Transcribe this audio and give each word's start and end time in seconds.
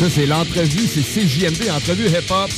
Ça, 0.00 0.08
c'est 0.08 0.24
l'entrevue, 0.24 0.86
c'est 0.86 1.02
CJMD, 1.02 1.68
entrevue 1.70 2.06
hip-hop 2.06 2.48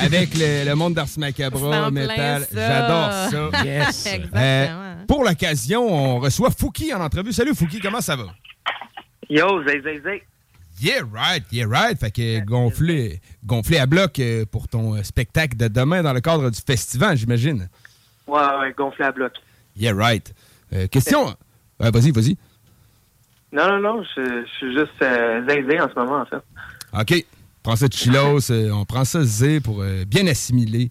avec 0.00 0.30
le, 0.34 0.64
le 0.64 0.74
monde 0.74 0.94
d'Ars 0.94 1.06
Macabra, 1.18 1.90
ça. 1.90 2.46
J'adore 2.54 3.10
ça. 3.52 3.64
Yes. 3.66 4.06
Exactement. 4.06 4.40
Euh, 4.40 4.94
pour 5.06 5.22
l'occasion, 5.22 5.86
on 5.86 6.20
reçoit 6.20 6.50
Fouki 6.50 6.94
en 6.94 7.02
entrevue. 7.02 7.34
Salut 7.34 7.54
Fouki, 7.54 7.80
comment 7.80 8.00
ça 8.00 8.16
va? 8.16 8.28
Yo, 9.28 9.62
zay, 9.64 9.82
zay, 9.82 10.00
zay. 10.02 10.22
Yeah, 10.80 11.02
right, 11.12 11.44
yeah, 11.52 11.66
right. 11.68 12.00
Fait 12.00 12.10
que 12.10 12.42
gonflé, 12.42 13.20
gonflé 13.44 13.76
à 13.76 13.84
bloc 13.84 14.18
euh, 14.18 14.46
pour 14.50 14.66
ton 14.66 14.94
euh, 14.94 15.02
spectacle 15.02 15.54
de 15.54 15.68
demain 15.68 16.02
dans 16.02 16.14
le 16.14 16.22
cadre 16.22 16.48
du 16.48 16.60
festival, 16.66 17.18
j'imagine. 17.18 17.68
Ouais, 18.26 18.40
ouais, 18.40 18.72
gonflé 18.74 19.04
à 19.04 19.12
bloc. 19.12 19.32
Yeah, 19.76 19.92
right. 19.94 20.32
Euh, 20.72 20.86
question. 20.86 21.26
Ouais, 21.78 21.90
vas-y, 21.90 22.10
vas-y. 22.10 22.38
Non, 23.52 23.68
non, 23.68 23.80
non, 23.80 24.02
je, 24.16 24.22
je 24.46 24.50
suis 24.56 24.72
juste 24.74 25.02
euh, 25.02 25.46
zay, 25.46 25.62
zay 25.68 25.78
en 25.78 25.90
ce 25.90 25.94
moment, 25.94 26.22
en 26.22 26.24
fait. 26.24 26.42
OK. 26.98 27.24
Prends 27.62 27.76
ça 27.76 27.88
de 27.88 27.92
chillos. 27.92 28.50
euh, 28.50 28.70
on 28.70 28.84
prend 28.84 29.04
ça 29.04 29.24
zé 29.24 29.60
pour 29.60 29.82
euh, 29.82 30.04
bien 30.04 30.26
assimiler 30.26 30.90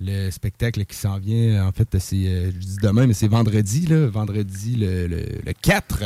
le 0.00 0.30
spectacle 0.30 0.84
qui 0.84 0.96
s'en 0.96 1.18
vient. 1.18 1.66
En 1.66 1.72
fait, 1.72 1.88
c'est, 1.98 2.16
euh, 2.26 2.50
je 2.50 2.58
dis 2.58 2.76
demain, 2.82 3.06
mais 3.06 3.14
c'est 3.14 3.28
vendredi, 3.28 3.86
là. 3.86 4.08
Vendredi, 4.08 4.76
le, 4.76 5.06
le- 5.06 5.26
le 5.46 5.52
4 5.62 5.98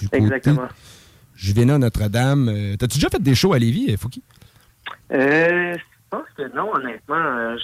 du 0.00 0.08
côté 0.08 0.16
Exactement. 0.22 0.68
Juvénat 1.36 1.78
Notre-Dame. 1.78 2.48
Euh, 2.48 2.76
T'as-tu 2.76 2.94
déjà 2.98 3.08
fait 3.10 3.22
des 3.22 3.34
shows 3.34 3.52
à 3.52 3.58
Lévis, 3.58 3.96
Fouki? 3.96 4.22
Euh, 5.12 5.74
je 5.76 5.82
pense 6.10 6.26
que 6.36 6.56
non, 6.56 6.72
honnêtement. 6.74 7.56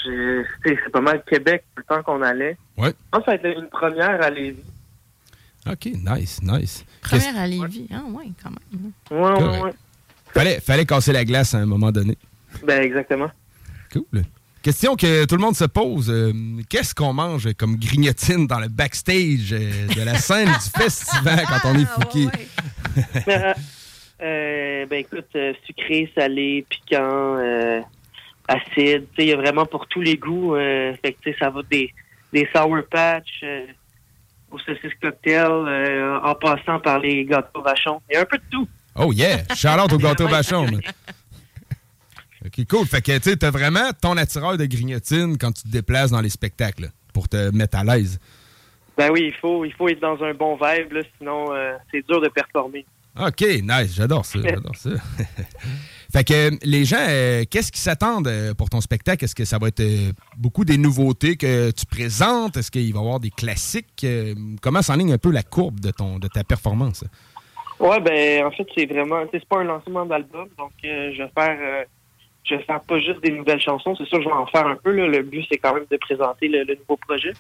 C'est 0.65 0.91
pas 0.93 1.01
mal 1.01 1.23
Québec 1.25 1.65
tout 1.75 1.83
le 1.89 1.95
temps 1.97 2.03
qu'on 2.03 2.21
allait. 2.21 2.59
Ouais. 2.77 2.89
Je 2.91 2.95
pense 3.13 3.21
que 3.25 3.31
ça 3.31 3.37
va 3.39 3.49
être 3.49 3.59
une 3.59 3.69
première 3.69 4.21
à 4.23 4.29
Lévis. 4.29 4.59
OK, 5.71 5.87
nice, 5.87 6.41
nice. 6.43 6.85
Première 7.01 7.39
à 7.39 7.47
Lévis. 7.47 7.87
Ah, 7.93 8.03
ouais, 8.11 8.33
quand 8.43 8.51
même. 8.51 8.93
Ouais, 9.11 9.43
ouais, 9.43 9.61
ouais. 9.63 9.73
Fallait, 10.35 10.61
fallait 10.61 10.87
casser 10.87 11.13
la 11.13 11.25
glace 11.25 11.55
à 11.55 11.59
un 11.59 11.67
moment 11.67 11.91
donné. 11.93 12.17
Ben, 12.65 12.83
exactement. 12.83 13.31
Cool. 13.93 14.23
Question 14.63 14.95
que 14.95 15.25
tout 15.25 15.37
le 15.37 15.41
monde 15.41 15.57
se 15.57 15.65
pose. 15.65 16.11
euh, 16.11 16.33
Qu'est-ce 16.69 16.95
qu'on 16.95 17.13
mange 17.15 17.53
comme 17.55 17.77
grignotine 17.77 18.47
dans 18.47 18.61
le 18.61 18.69
backstage 18.69 19.53
euh, 19.53 19.87
de 19.89 20.05
la 20.05 20.17
scène 20.17 20.49
du 20.49 20.71
festival 20.83 21.45
quand 21.49 21.71
on 21.71 21.75
est 21.79 21.87
Fouki? 21.87 22.29
Euh, 24.23 24.85
ben, 24.87 24.99
écoute, 24.99 25.35
sucré, 25.65 26.13
salé, 26.15 26.65
piquant, 26.69 27.39
acide. 28.49 29.07
Il 29.19 29.25
y 29.25 29.33
a 29.33 29.37
vraiment 29.37 29.65
pour 29.65 29.87
tous 29.87 30.03
les 30.03 30.17
goûts. 30.17 30.55
fait 30.57 31.17
que, 31.25 31.31
ça 31.39 31.49
va 31.49 31.63
des, 31.71 31.93
des 32.33 32.47
Sour 32.55 32.81
Patch 32.91 33.43
aux 34.51 34.59
saucisses 34.59 34.93
cocktail, 35.01 35.51
en 36.23 36.35
passant 36.35 36.81
par 36.81 36.99
les 36.99 37.25
gâteaux 37.25 37.63
vachons. 37.63 38.03
Il 38.11 38.15
y 38.15 38.17
a 38.17 38.23
un 38.23 38.25
peu 38.27 38.37
de 38.37 38.43
tout. 38.51 38.69
Oh 39.01 39.13
yeah! 39.13 39.43
Charlotte 39.55 39.93
au 39.93 39.99
gâteau 39.99 40.29
vachon. 40.29 40.67
OK, 42.45 42.67
cool. 42.69 42.87
Fait 42.87 43.03
que 43.03 43.17
tu 43.19 43.31
sais, 43.31 43.37
t'as 43.37 43.51
vraiment 43.51 43.91
ton 44.01 44.17
attireur 44.17 44.57
de 44.57 44.65
grignotine 44.67 45.37
quand 45.39 45.53
tu 45.53 45.63
te 45.63 45.69
déplaces 45.69 46.11
dans 46.11 46.21
les 46.21 46.31
spectacles 46.31 46.85
là, 46.85 46.89
pour 47.13 47.29
te 47.29 47.51
mettre 47.51 47.79
à 47.79 47.85
l'aise. 47.85 48.19
Ben 48.97 49.11
oui, 49.11 49.33
il 49.33 49.35
faut, 49.35 49.65
il 49.65 49.73
faut 49.73 49.89
être 49.89 50.01
dans 50.01 50.23
un 50.23 50.35
bon 50.35 50.55
vibe, 50.55 50.93
là, 50.93 51.01
sinon 51.19 51.53
euh, 51.53 51.75
c'est 51.91 52.07
dur 52.07 52.21
de 52.21 52.29
performer. 52.29 52.85
OK, 53.19 53.41
nice. 53.41 53.95
J'adore 53.95 54.25
ça. 54.25 54.39
J'adore 54.43 54.77
ça. 54.77 54.91
fait 56.13 56.25
que 56.25 56.51
les 56.63 56.85
gens, 56.85 57.05
euh, 57.09 57.45
qu'est-ce 57.51 57.73
qu'ils 57.73 57.81
s'attendent 57.81 58.29
euh, 58.29 58.55
pour 58.55 58.71
ton 58.71 58.81
spectacle? 58.81 59.25
Est-ce 59.25 59.35
que 59.35 59.45
ça 59.45 59.59
va 59.59 59.69
être 59.69 59.81
euh, 59.81 60.13
beaucoup 60.37 60.65
des 60.65 60.79
nouveautés 60.79 61.37
que 61.37 61.71
tu 61.73 61.87
présentes? 61.87 62.57
Est-ce 62.57 62.71
qu'il 62.71 62.93
va 62.93 63.01
y 63.01 63.03
avoir 63.03 63.19
des 63.19 63.31
classiques? 63.31 64.05
Euh, 64.05 64.35
comment 64.63 64.81
s'enligne 64.81 65.13
un 65.13 65.19
peu 65.19 65.33
la 65.33 65.43
courbe 65.43 65.81
de, 65.81 65.91
ton, 65.91 66.19
de 66.19 66.29
ta 66.29 66.45
performance? 66.45 67.05
Ouais, 67.81 67.99
ben 68.01 68.45
en 68.45 68.51
fait, 68.51 68.67
c'est 68.77 68.85
vraiment, 68.85 69.25
c'est 69.33 69.45
pas 69.47 69.61
un 69.61 69.65
lancement 69.65 70.05
d'album, 70.05 70.49
donc 70.59 70.73
euh, 70.85 71.13
je 71.15 71.23
vais 71.23 71.31
faire, 71.35 71.59
euh, 71.59 71.85
je 72.45 72.55
vais 72.55 72.63
faire 72.65 72.81
pas 72.83 72.99
juste 72.99 73.23
des 73.23 73.31
nouvelles 73.31 73.61
chansons. 73.61 73.97
C'est 73.97 74.05
sûr, 74.05 74.19
que 74.19 74.25
je 74.25 74.29
vais 74.29 74.35
en 74.35 74.47
faire 74.47 74.67
un 74.67 74.77
peu. 74.77 74.91
Là. 74.93 75.07
Le 75.07 75.23
but, 75.23 75.47
c'est 75.51 75.57
quand 75.57 75.73
même 75.73 75.87
de 75.91 75.97
présenter 75.97 76.49
le, 76.49 76.65
le 76.65 76.75
nouveau 76.75 76.97
projet, 76.97 77.33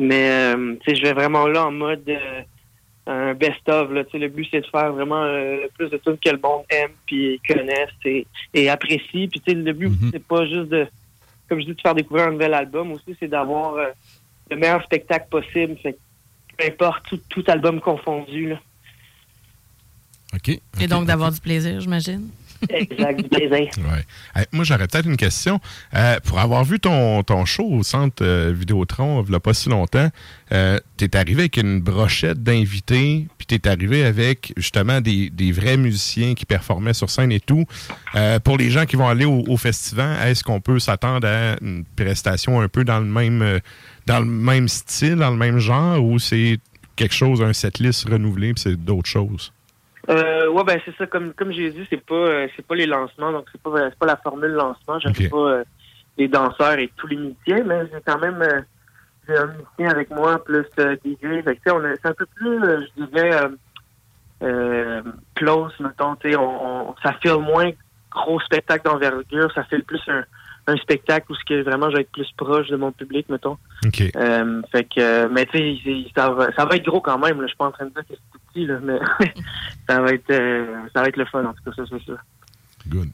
mais 0.00 0.28
euh, 0.28 0.74
tu 0.80 0.90
sais, 0.90 0.96
je 0.96 1.02
vais 1.02 1.12
vraiment 1.12 1.46
là 1.46 1.66
en 1.66 1.70
mode 1.70 2.02
euh, 2.08 2.42
un 3.06 3.34
best-of. 3.34 3.92
Là. 3.92 4.04
Tu 4.04 4.10
sais, 4.12 4.18
Le 4.18 4.28
but, 4.28 4.48
c'est 4.50 4.62
de 4.62 4.66
faire 4.66 4.92
vraiment 4.92 5.22
euh, 5.22 5.62
le 5.62 5.68
plus 5.68 5.88
de 5.88 5.96
trucs 5.98 6.20
que 6.20 6.30
le 6.30 6.40
monde 6.42 6.64
aime, 6.70 6.90
puis 7.06 7.40
connaisse 7.48 7.90
et, 8.04 8.26
et 8.54 8.68
apprécie. 8.68 9.28
Puis 9.28 9.40
tu 9.40 9.52
sais, 9.52 9.54
le 9.54 9.72
but, 9.72 9.92
c'est 10.10 10.26
pas 10.26 10.46
juste 10.46 10.68
de, 10.68 10.88
comme 11.48 11.60
je 11.60 11.66
dis, 11.66 11.74
de 11.74 11.80
faire 11.80 11.94
découvrir 11.94 12.26
un 12.26 12.32
nouvel 12.32 12.54
album. 12.54 12.90
Aussi, 12.90 13.16
c'est 13.20 13.28
d'avoir 13.28 13.74
euh, 13.74 13.86
le 14.50 14.56
meilleur 14.56 14.82
spectacle 14.82 15.28
possible. 15.30 15.76
Fait 15.80 15.96
peu 16.58 16.66
importe, 16.66 17.04
tout, 17.08 17.20
tout 17.28 17.44
album 17.46 17.80
confondu. 17.80 18.48
Là. 18.48 18.56
OK. 20.36 20.60
Et 20.80 20.86
donc 20.86 21.06
d'avoir 21.06 21.32
du 21.32 21.40
plaisir, 21.40 21.80
j'imagine. 21.80 22.28
Exact, 22.68 23.22
du 23.22 23.28
plaisir. 23.28 23.68
Ouais. 23.78 24.46
Moi, 24.52 24.64
j'aurais 24.64 24.86
peut-être 24.86 25.06
une 25.06 25.16
question. 25.16 25.60
Euh, 25.94 26.18
pour 26.24 26.38
avoir 26.38 26.64
vu 26.64 26.80
ton, 26.80 27.22
ton 27.22 27.44
show 27.44 27.64
au 27.64 27.82
centre 27.82 28.24
euh, 28.24 28.52
Vidéotron 28.56 29.22
il 29.22 29.30
n'y 29.30 29.36
a 29.36 29.40
pas 29.40 29.54
si 29.54 29.68
longtemps, 29.68 30.08
euh, 30.52 30.78
tu 30.96 31.04
es 31.04 31.16
arrivé 31.16 31.42
avec 31.42 31.56
une 31.56 31.80
brochette 31.80 32.42
d'invités, 32.42 33.26
puis 33.38 33.46
tu 33.46 33.54
es 33.54 33.68
arrivé 33.68 34.04
avec 34.04 34.52
justement 34.56 35.00
des, 35.00 35.30
des 35.30 35.52
vrais 35.52 35.76
musiciens 35.76 36.34
qui 36.34 36.46
performaient 36.46 36.94
sur 36.94 37.10
scène 37.10 37.32
et 37.32 37.40
tout. 37.40 37.64
Euh, 38.14 38.38
pour 38.40 38.56
les 38.56 38.70
gens 38.70 38.86
qui 38.86 38.96
vont 38.96 39.08
aller 39.08 39.24
au, 39.24 39.44
au 39.48 39.56
festival, 39.56 40.26
est-ce 40.28 40.42
qu'on 40.44 40.60
peut 40.60 40.78
s'attendre 40.78 41.26
à 41.26 41.56
une 41.60 41.84
prestation 41.84 42.60
un 42.60 42.68
peu 42.68 42.84
dans 42.84 43.00
le 43.00 43.06
même 43.06 43.42
euh, 43.42 43.58
dans 44.06 44.20
le 44.20 44.26
même 44.26 44.68
style, 44.68 45.16
dans 45.16 45.30
le 45.30 45.36
même 45.36 45.58
genre, 45.58 46.02
ou 46.02 46.20
c'est 46.20 46.58
quelque 46.94 47.14
chose, 47.14 47.42
un 47.42 47.52
setlist 47.52 48.08
renouvelé, 48.08 48.54
puis 48.54 48.62
c'est 48.62 48.76
d'autres 48.76 49.08
choses? 49.08 49.52
Euh, 50.08 50.48
ouais, 50.48 50.64
ben 50.64 50.80
c'est 50.84 50.94
ça. 50.96 51.06
Comme 51.06 51.32
comme 51.34 51.52
j'ai 51.52 51.70
dit, 51.70 51.86
c'est 51.90 52.04
pas 52.04 52.14
euh, 52.14 52.48
c'est 52.56 52.64
pas 52.66 52.74
les 52.76 52.86
lancements, 52.86 53.32
donc 53.32 53.46
c'est 53.52 53.60
pas 53.60 53.90
c'est 53.90 53.98
pas 53.98 54.06
la 54.06 54.16
formule 54.16 54.52
lancement. 54.52 54.98
Je 55.00 55.08
pas 55.28 55.36
euh, 55.36 55.64
les 56.18 56.28
danseurs 56.28 56.78
et 56.78 56.90
tous 56.96 57.06
les 57.08 57.16
musiciens, 57.16 57.64
mais 57.64 57.82
j'ai 57.92 58.00
quand 58.06 58.18
même 58.18 58.40
euh, 58.42 58.60
j'ai 59.28 59.36
un 59.36 59.46
musicien 59.46 59.90
avec 59.90 60.10
moi 60.10 60.42
plus 60.44 60.64
DJ. 60.78 61.42
Fait 61.44 61.56
que, 61.56 61.70
on 61.70 61.82
c'est 62.00 62.06
un 62.08 62.14
peu 62.14 62.26
plus, 62.36 62.60
je 62.96 63.04
dirais, 63.04 63.48
close, 65.34 65.72
mettons. 65.80 66.14
Tu 66.16 66.30
sais, 66.30 66.36
on, 66.36 66.90
on- 66.90 66.94
ça 67.02 67.12
file 67.22 67.38
moins 67.40 67.70
gros 68.10 68.40
spectacle 68.40 68.84
d'envergure. 68.88 69.50
Ça 69.54 69.64
file 69.64 69.82
plus 69.84 70.00
un, 70.08 70.24
un 70.68 70.76
spectacle 70.76 71.30
où 71.30 71.34
ce 71.34 71.44
que 71.44 71.62
vraiment 71.62 71.90
je 71.90 71.96
vais 71.96 72.02
être 72.02 72.12
plus 72.12 72.30
proche 72.36 72.68
de 72.68 72.76
mon 72.76 72.92
public, 72.92 73.28
mettons. 73.28 73.58
OK. 73.84 74.02
Euh, 74.16 74.62
fait 74.72 74.84
que, 74.84 75.26
mais 75.28 75.46
tu 75.46 75.58
sais, 75.58 75.76
c'est- 75.84 76.06
ça 76.20 76.30
va, 76.30 76.52
ça 76.52 76.64
va 76.64 76.76
être 76.76 76.84
gros 76.86 77.00
quand 77.00 77.18
même. 77.18 77.36
Là. 77.40 77.42
Je 77.42 77.48
suis 77.48 77.56
pas 77.56 77.66
en 77.66 77.72
train 77.72 77.86
de 77.86 77.90
dire 77.90 78.04
que 78.08 78.14
là, 78.64 78.78
mais 78.82 78.98
ça 79.88 80.00
va 80.00 80.08
être, 80.12 80.30
euh, 80.30 80.66
ça 80.94 81.02
va 81.02 81.08
être 81.08 81.16
le 81.16 81.26
fun 81.26 81.44
en 81.44 81.52
tout 81.52 81.62
cas, 81.64 81.72
ça 81.76 81.82
c'est 81.90 82.02
sûr. 82.02 82.16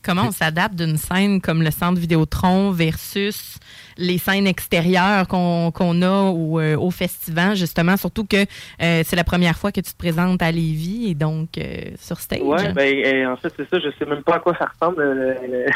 Comment 0.04 0.24
on 0.26 0.30
s'adapte 0.32 0.74
d'une 0.74 0.98
scène 0.98 1.40
comme 1.40 1.62
le 1.62 1.70
centre 1.70 1.98
Vidéotron 1.98 2.72
versus 2.72 3.58
les 3.96 4.18
scènes 4.18 4.46
extérieures 4.46 5.26
qu'on 5.26 5.70
qu'on 5.72 6.02
a 6.02 6.24
au, 6.30 6.60
euh, 6.60 6.76
au 6.76 6.90
festival, 6.90 7.56
justement, 7.56 7.96
surtout 7.96 8.26
que 8.26 8.36
euh, 8.36 9.02
c'est 9.02 9.16
la 9.16 9.24
première 9.24 9.56
fois 9.56 9.72
que 9.72 9.80
tu 9.80 9.90
te 9.92 9.96
présentes 9.96 10.42
à 10.42 10.52
Lévis 10.52 11.08
et 11.10 11.14
donc 11.14 11.56
euh, 11.56 11.92
sur 11.96 12.18
stage? 12.20 12.40
Ouais, 12.42 12.70
ben 12.74 13.28
en 13.28 13.36
fait 13.38 13.50
c'est 13.56 13.68
ça. 13.70 13.78
Je 13.80 13.88
sais 13.98 14.04
même 14.04 14.22
pas 14.22 14.34
à 14.36 14.38
quoi 14.40 14.54
ça 14.58 14.66
ressemble 14.66 15.02
le, 15.02 15.36
le- 15.46 15.66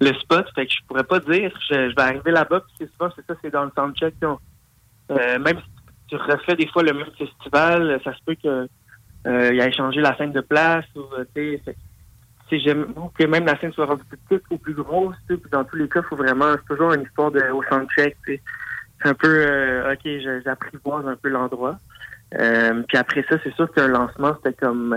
le 0.00 0.14
spot, 0.14 0.46
fait 0.56 0.66
que 0.66 0.72
je 0.72 0.78
pourrais 0.88 1.04
pas 1.04 1.20
dire. 1.20 1.52
Je, 1.70 1.90
je 1.90 1.94
vais 1.94 2.02
arriver 2.02 2.32
là-bas, 2.32 2.60
puis 2.60 2.74
c'est 2.80 2.90
souvent 2.92 3.12
c'est 3.14 3.24
ça, 3.24 3.34
c'est 3.40 3.52
dans 3.52 3.64
le 3.64 3.70
soundcheck. 3.76 4.14
on- 4.22 4.38
euh, 5.12 5.38
même 5.38 5.60
tu 6.08 6.16
refais 6.16 6.56
des 6.56 6.66
fois 6.68 6.82
le 6.82 6.92
même 6.92 7.10
festival, 7.16 8.00
ça 8.02 8.12
se 8.14 8.18
peut 8.26 8.34
que 8.42 8.68
euh, 9.28 9.50
il 9.52 9.60
ait 9.60 9.72
changé 9.72 10.00
la 10.00 10.16
scène 10.16 10.32
de 10.32 10.40
place 10.40 10.84
ou 10.96 11.02
sais 11.32 11.74
j'aime 12.50 12.94
que 13.18 13.24
même 13.24 13.44
la 13.44 13.58
scène 13.60 13.72
soit 13.72 13.86
rendue 13.86 14.04
plus 14.08 14.16
petite 14.16 14.44
ou 14.50 14.56
plus 14.56 14.74
grosse, 14.74 15.16
puis 15.26 15.38
dans 15.52 15.64
tous 15.64 15.76
les 15.76 15.88
cas, 15.88 16.02
faut 16.02 16.16
vraiment 16.16 16.52
c'est 16.52 16.74
toujours 16.74 16.94
une 16.94 17.02
histoire 17.02 17.30
de 17.30 17.42
au 17.50 17.62
soundcheck, 17.64 18.16
c'est 18.26 18.40
un 19.04 19.14
peu 19.14 19.82
ok, 19.92 20.08
j'apprivoise 20.44 21.06
un 21.06 21.16
peu 21.16 21.28
l'endroit. 21.28 21.76
puis 22.30 22.96
après 22.96 23.24
ça, 23.28 23.36
c'est 23.44 23.54
sûr 23.54 23.70
qu'un 23.72 23.88
lancement, 23.88 24.34
c'était 24.36 24.56
comme 24.56 24.96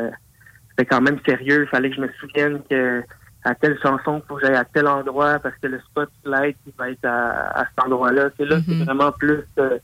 c'était 0.70 0.86
quand 0.86 1.02
même 1.02 1.20
sérieux. 1.26 1.64
Il 1.64 1.68
fallait 1.68 1.90
que 1.90 1.98
je 1.98 2.02
me 2.02 2.10
souvienne 2.20 2.62
que 2.70 3.04
à 3.44 3.56
telle 3.56 3.78
chanson, 3.82 4.22
il 4.24 4.28
faut 4.28 4.36
que 4.36 4.46
j'aille 4.46 4.56
à 4.56 4.66
tel 4.66 4.88
endroit 4.88 5.40
parce 5.40 5.56
que 5.58 5.68
le 5.68 5.80
spotlight 5.80 6.58
il 6.68 6.74
va 6.78 6.92
être 6.92 7.06
à, 7.06 7.66
cet 7.66 7.86
endroit-là. 7.86 8.30
C'est 8.38 8.46
là, 8.46 8.58
c'est 8.66 8.74
mhm. 8.74 8.84
vraiment 8.84 9.12
plus, 9.12 9.44
euh, 9.58 9.80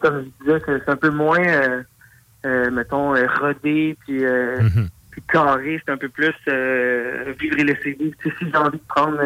comme 0.00 0.24
je 0.24 0.44
disais, 0.44 0.62
c'est, 0.66 0.88
un 0.88 0.96
peu 0.96 1.10
moins, 1.10 1.40
euh, 1.40 1.68
euh, 1.68 1.82
mettons, 2.44 3.14
euh, 3.14 3.26
rodé 3.40 3.96
puis, 4.00 4.24
mhm. 4.24 4.88
puis 5.10 5.22
carré. 5.28 5.80
C'est 5.84 5.92
un 5.92 5.96
peu 5.96 6.08
plus 6.08 6.34
vivre 7.40 7.58
et 7.58 7.64
laisser 7.64 7.92
vivre. 7.92 8.16
si 8.22 8.30
j'ai 8.40 8.56
envie 8.56 8.78
de 8.78 8.84
prendre 8.88 9.20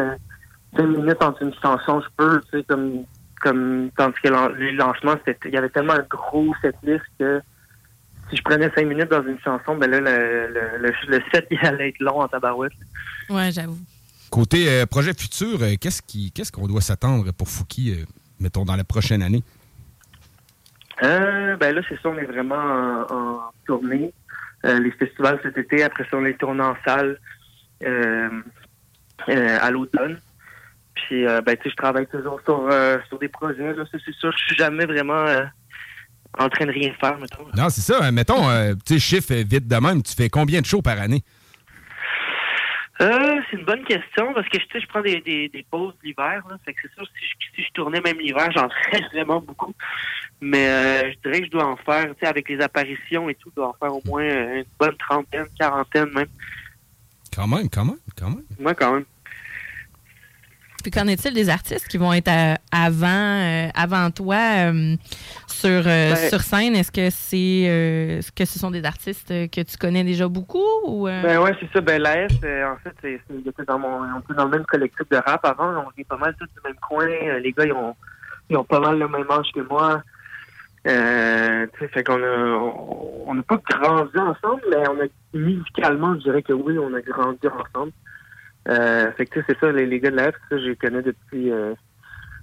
cinq 0.75 0.85
minutes 0.85 1.21
entre 1.21 1.43
une 1.43 1.53
chanson, 1.61 2.01
je 2.01 2.07
peux, 2.17 2.41
tu 2.51 2.57
sais, 2.57 2.63
comme, 2.63 3.03
comme 3.41 3.89
tandis 3.97 4.19
que 4.23 4.59
les 4.59 4.71
lancements, 4.73 5.15
il 5.45 5.53
y 5.53 5.57
avait 5.57 5.69
tellement 5.69 5.93
un 5.93 6.05
gros 6.09 6.53
setlist 6.61 7.05
que 7.19 7.41
si 8.29 8.37
je 8.37 8.41
prenais 8.43 8.69
cinq 8.75 8.85
minutes 8.85 9.09
dans 9.09 9.23
une 9.23 9.39
chanson, 9.39 9.75
ben 9.75 9.89
là, 9.89 9.99
le, 9.99 10.93
le, 11.07 11.21
set, 11.31 11.47
il 11.51 11.59
allait 11.65 11.89
être 11.89 11.99
long 11.99 12.21
en 12.21 12.27
tabarouette. 12.27 12.73
Ouais, 13.29 13.51
j'avoue. 13.51 13.77
Côté 14.29 14.69
euh, 14.69 14.85
projet 14.85 15.13
futur, 15.13 15.61
euh, 15.61 15.73
qu'est-ce 15.79 16.01
qui 16.03 16.31
qu'est-ce 16.31 16.51
qu'on 16.51 16.67
doit 16.67 16.81
s'attendre 16.81 17.31
pour 17.31 17.49
Fouki, 17.49 17.91
euh, 17.91 18.05
mettons, 18.39 18.63
dans 18.63 18.75
la 18.75 18.83
prochaine 18.83 19.23
année? 19.23 19.43
Ben 21.01 21.75
là, 21.75 21.81
c'est 21.87 21.99
ça, 22.01 22.09
on 22.09 22.17
est 22.17 22.25
vraiment 22.25 23.05
en, 23.09 23.39
tournée. 23.65 24.13
les 24.63 24.91
festivals 24.91 25.39
cet 25.43 25.57
été, 25.57 25.83
après 25.83 26.03
ça, 26.05 26.17
on 26.17 26.25
est 26.25 26.37
tourné 26.37 26.63
en 26.63 26.75
salle 26.85 27.19
à 29.27 29.71
l'automne. 29.71 30.19
Puis, 30.95 31.23
ben, 31.23 31.55
tu 31.55 31.63
sais, 31.63 31.69
je 31.69 31.75
travaille 31.75 32.07
toujours 32.07 32.41
sur, 32.45 32.69
sur 33.07 33.19
des 33.19 33.29
projets. 33.29 33.73
Là, 33.73 33.83
c'est 33.91 34.13
sûr, 34.13 34.31
je 34.31 34.45
suis 34.45 34.55
jamais 34.55 34.85
vraiment 34.85 35.25
en 36.37 36.49
train 36.49 36.65
de 36.65 36.71
rien 36.71 36.93
faire, 36.99 37.17
mettons. 37.17 37.45
Non, 37.55 37.69
c'est 37.69 37.81
ça. 37.81 38.11
Mettons, 38.11 38.49
euh, 38.49 38.73
tu 38.85 38.99
sais, 38.99 38.99
chiffre 38.99 39.33
vite 39.33 39.67
de 39.67 39.75
même, 39.75 40.03
tu 40.03 40.13
fais 40.13 40.29
combien 40.29 40.61
de 40.61 40.65
shows 40.65 40.81
par 40.81 40.99
année? 40.99 41.23
Euh, 43.01 43.39
c'est 43.49 43.57
une 43.57 43.65
bonne 43.65 43.85
question 43.85 44.33
parce 44.33 44.47
que 44.49 44.57
je 44.59 44.87
prends 44.87 45.01
des, 45.01 45.21
des, 45.21 45.65
pauses 45.71 45.93
l'hiver. 46.03 46.43
Fait 46.65 46.73
que 46.73 46.79
c'est 46.81 46.93
sûr, 46.93 47.07
si 47.17 47.25
je, 47.25 47.55
si 47.55 47.63
je 47.67 47.71
tournais 47.73 48.01
même 48.01 48.19
l'hiver, 48.19 48.49
j'en 48.53 48.67
ferais 48.69 49.01
vraiment 49.13 49.39
beaucoup. 49.39 49.73
Mais 50.41 50.67
euh, 50.67 51.11
je 51.11 51.17
dirais 51.29 51.39
que 51.41 51.45
je 51.47 51.51
dois 51.51 51.65
en 51.65 51.75
faire, 51.75 52.05
tu 52.05 52.21
sais, 52.21 52.27
avec 52.27 52.47
les 52.47 52.61
apparitions 52.61 53.27
et 53.29 53.35
tout, 53.35 53.49
je 53.49 53.55
dois 53.55 53.69
en 53.69 53.73
faire 53.73 53.93
au 53.93 54.01
moins 54.05 54.23
une 54.23 54.63
bonne 54.79 54.95
trentaine, 54.97 55.45
quarantaine 55.57 56.09
même. 56.13 56.27
Quand 57.35 57.47
même, 57.47 57.69
quand 57.69 57.85
même, 57.85 57.97
quand 58.17 58.29
même. 58.29 58.43
Moi, 58.57 58.73
quand 58.73 58.93
même. 58.93 59.05
Puis 60.81 60.91
qu'en 60.91 61.07
est-il 61.07 61.33
des 61.33 61.49
artistes 61.49 61.89
qui 61.89 61.97
vont 61.97 62.13
être 62.13 62.31
avant, 62.71 63.07
euh, 63.07 63.67
avant 63.75 64.09
toi 64.11 64.37
euh, 64.71 64.95
sur, 65.47 65.69
euh, 65.69 66.13
ben- 66.13 66.29
sur 66.29 66.39
scène? 66.39 66.75
Est-ce 66.75 66.91
que 66.91 67.09
c'est 67.09 68.21
ce 68.21 68.31
que 68.31 68.45
ce 68.45 68.57
sont 68.57 68.71
des 68.71 68.85
artistes 68.85 69.27
que 69.27 69.61
tu 69.61 69.77
connais 69.77 70.05
déjà 70.05 70.27
beaucoup? 70.27 70.63
Ou, 70.85 71.05
Ben 71.05 71.39
ouais, 71.39 71.51
c'est 71.59 71.69
ça. 71.73 71.81
Ben 71.81 72.01
l'AS, 72.01 72.31
en 72.31 72.77
fait, 72.81 72.95
c'est, 73.01 73.65
dans 73.65 73.77
mon, 73.77 74.03
on 74.03 74.33
est 74.33 74.35
dans 74.37 74.45
le 74.45 74.51
même 74.51 74.65
collectif 74.65 75.07
de 75.09 75.17
rap 75.17 75.43
avant. 75.43 75.85
On 75.85 75.99
est 75.99 76.05
pas 76.05 76.17
mal 76.17 76.33
tous 76.39 76.45
du 76.45 76.61
même 76.63 76.79
coin. 76.81 77.07
Les 77.41 77.51
gars, 77.51 77.65
ils 77.65 77.73
ont, 77.73 77.95
ils 78.49 78.55
ont 78.55 78.63
pas 78.63 78.79
mal 78.79 78.97
le 78.97 79.07
même 79.09 79.29
âge 79.29 79.51
que 79.53 79.61
moi. 79.61 80.01
Euh, 80.87 81.67
fait 81.93 82.03
qu'on 82.03 82.23
a, 82.23 82.73
on 83.27 83.33
n'a 83.33 83.43
pas 83.43 83.59
grandi 83.69 84.17
ensemble, 84.17 84.61
mais 84.69 84.87
on 84.87 84.99
a 85.01 85.07
musicalement, 85.33 86.15
je 86.15 86.21
dirais 86.21 86.41
que 86.41 86.53
oui, 86.53 86.77
on 86.79 86.93
a 86.93 87.01
grandi 87.01 87.47
ensemble. 87.47 87.91
Euh, 88.67 89.11
fait 89.13 89.25
que 89.25 89.41
c'est 89.47 89.57
ça, 89.59 89.71
les, 89.71 89.85
les, 89.85 89.99
gars 89.99 90.11
de 90.11 90.15
la 90.15 90.31
F, 90.31 90.35
ça, 90.49 90.57
je 90.57 90.65
les 90.65 90.75
connais 90.75 91.01
depuis 91.01 91.51
euh, 91.51 91.73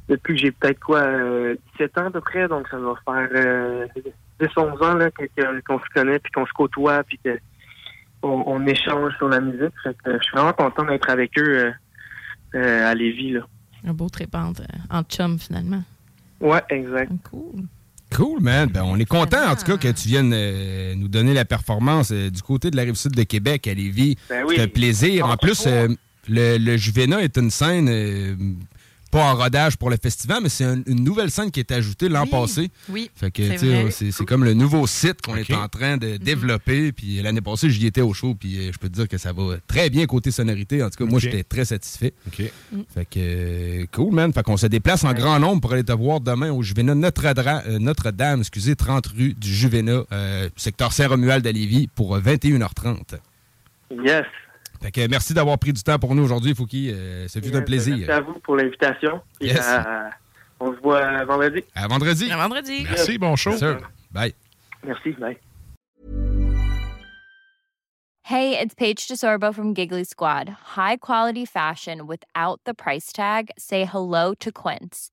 depuis 0.08 0.34
que 0.34 0.40
j'ai 0.40 0.50
peut-être 0.50 0.80
quoi 0.80 1.02
17 1.78 1.98
ans 1.98 2.06
à 2.06 2.10
peu 2.10 2.20
près, 2.20 2.46
donc 2.46 2.68
ça 2.68 2.78
va 2.78 2.94
faire 3.04 3.28
euh, 3.34 3.86
10-11 4.40 4.84
ans 4.84 4.94
là, 4.94 5.10
qu'on 5.10 5.78
se 5.78 5.94
connaît, 5.94 6.18
puis 6.18 6.32
qu'on 6.32 6.46
se 6.46 6.52
côtoie, 6.52 7.02
puis 7.04 7.18
qu'on 7.18 8.44
on 8.46 8.66
échange 8.66 9.14
sur 9.16 9.28
la 9.28 9.40
musique. 9.40 9.74
Fait 9.82 9.96
que, 10.04 10.12
je 10.12 10.22
suis 10.22 10.36
vraiment 10.36 10.52
content 10.52 10.84
d'être 10.84 11.08
avec 11.10 11.38
eux 11.38 11.72
à 12.54 12.94
Lévis. 12.94 13.32
Là. 13.32 13.40
Un 13.84 13.94
beau 13.94 14.08
trépante 14.08 14.62
en 14.90 15.02
chum 15.02 15.38
finalement. 15.38 15.82
Ouais, 16.40 16.62
exact. 16.70 17.10
Cool. 17.30 17.64
Cool, 18.16 18.40
man. 18.40 18.70
Ben, 18.70 18.82
on 18.82 18.98
est 18.98 19.04
content, 19.04 19.46
en 19.50 19.56
tout 19.56 19.64
cas, 19.64 19.76
que 19.76 19.88
tu 19.88 20.08
viennes 20.08 20.32
euh, 20.34 20.94
nous 20.94 21.08
donner 21.08 21.34
la 21.34 21.44
performance 21.44 22.12
euh, 22.12 22.30
du 22.30 22.40
côté 22.40 22.70
de 22.70 22.76
la 22.76 22.84
rive 22.84 22.94
sud 22.94 23.12
de 23.12 23.22
Québec 23.24 23.68
à 23.68 23.74
Lévis. 23.74 24.16
Ben 24.30 24.42
oui. 24.46 24.54
C'est 24.56 24.62
un 24.62 24.68
plaisir. 24.68 25.26
En 25.26 25.36
plus, 25.36 25.64
euh, 25.66 25.88
le, 26.26 26.56
le 26.56 26.76
Juvena 26.78 27.22
est 27.22 27.36
une 27.36 27.50
scène 27.50 27.90
pas 29.10 29.24
en 29.24 29.34
rodage 29.34 29.76
pour 29.76 29.90
le 29.90 29.96
festival, 30.00 30.40
mais 30.42 30.48
c'est 30.48 30.64
une 30.64 31.04
nouvelle 31.04 31.30
scène 31.30 31.50
qui 31.50 31.60
est 31.60 31.72
ajoutée 31.72 32.08
l'an 32.08 32.26
passé. 32.26 32.70
Oui. 32.88 33.10
Fait 33.14 33.30
que, 33.30 33.90
c'est 33.90 34.24
comme 34.24 34.44
le 34.44 34.54
nouveau 34.54 34.86
site 34.86 35.22
qu'on 35.22 35.36
est 35.36 35.52
en 35.52 35.68
train 35.68 35.96
de 35.96 36.12
mhm. 36.12 36.18
développer. 36.18 36.92
Puis 36.92 37.22
l'année 37.22 37.40
passée, 37.40 37.70
j'y 37.70 37.86
étais 37.86 38.00
au 38.00 38.12
show, 38.12 38.34
puis 38.34 38.58
euh, 38.58 38.70
je 38.72 38.78
peux 38.78 38.88
te 38.88 38.94
dire 38.94 39.08
que 39.08 39.18
ça 39.18 39.32
va 39.32 39.56
très 39.66 39.90
bien 39.90 40.06
côté 40.06 40.30
sonorité. 40.30 40.82
En 40.82 40.90
tout 40.90 41.04
cas, 41.04 41.10
moi, 41.10 41.20
j'étais 41.20 41.42
très 41.42 41.64
satisfait. 41.64 42.12
Mm. 42.26 42.80
Fait 42.92 43.04
que, 43.04 43.18
euh, 43.18 43.86
cool, 43.92 44.14
man. 44.14 44.32
Fait 44.32 44.42
qu'on 44.42 44.56
se 44.56 44.66
déplace 44.66 45.04
en 45.04 45.12
grand 45.12 45.38
nombre 45.38 45.60
pour 45.60 45.72
aller 45.72 45.84
te 45.84 45.92
voir 45.92 46.20
demain 46.20 46.50
au 46.50 46.62
Juvena 46.62 46.94
Notre-Dame, 46.94 47.62
euh, 47.68 47.78
Notre 47.78 48.12
excusez, 48.40 48.76
30 48.76 49.06
rue 49.08 49.34
du 49.34 49.52
Juvena, 49.52 50.02
secteur 50.56 50.92
Saint-Romuald 50.92 51.44
de 51.44 51.50
Lévis, 51.50 51.88
pour 51.88 52.18
21h30. 52.18 53.18
Yes 54.04 54.26
merci 55.08 55.34
d'avoir 55.34 55.58
pris 55.58 55.72
du 55.72 55.82
temps 55.82 55.98
pour 55.98 56.14
nous 56.14 56.22
aujourd'hui, 56.22 56.54
Fouki. 56.54 56.90
Euh, 56.90 57.26
c'est 57.28 57.54
un 57.54 57.62
plaisir. 57.62 57.96
Merci 57.96 58.10
à 58.10 58.20
vous 58.20 58.38
pour 58.40 58.56
l'invitation. 58.56 59.20
on 60.60 60.72
se 60.72 60.80
voit 60.80 61.24
vendredi. 61.24 61.64
À 61.74 61.86
vendredi. 61.86 62.30
À 62.30 62.36
vendredi. 62.36 62.84
Merci, 62.84 63.18
bon 63.18 63.36
show. 63.36 63.52
Bye. 64.10 64.34
Merci, 64.84 65.12
bye. 65.12 65.36
Hey, 68.28 68.58
it's 68.58 68.74
Paige 68.74 69.06
DeSorbo 69.06 69.54
from 69.54 69.72
Giggly 69.72 70.02
Squad. 70.02 70.48
High 70.74 70.96
quality 70.96 71.44
fashion 71.44 72.08
without 72.08 72.60
the 72.64 72.74
price 72.74 73.12
tag. 73.12 73.50
Say 73.56 73.84
hello 73.84 74.34
to 74.40 74.50
Quince. 74.50 75.12